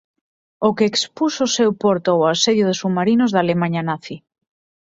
O 0.67 0.69
que 0.77 0.85
expuxo 0.91 1.41
o 1.47 1.53
seu 1.57 1.71
porto 1.83 2.07
ao 2.11 2.21
asedio 2.33 2.65
de 2.67 2.75
submarinos 2.81 3.29
da 3.31 3.39
Alemaña 3.43 3.81
Nazi. 3.89 4.17